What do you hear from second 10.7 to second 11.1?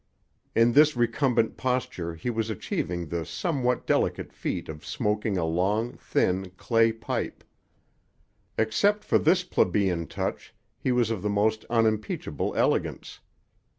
he